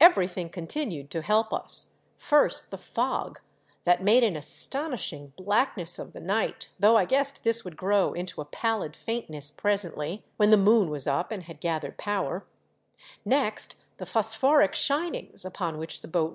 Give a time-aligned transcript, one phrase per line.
[0.00, 3.40] Everything continued to help us: first the fog,
[3.82, 8.40] that made an astonishing blackness of the night, though I guessed this would grow into
[8.40, 12.46] a pallid faintness presently, when the moon was up and had gathered power;
[13.24, 16.34] next the phosphoric shinings upon which the boat 492 THE DEATH